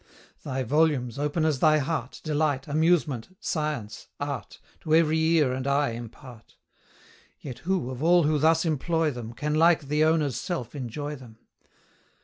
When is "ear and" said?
5.19-5.67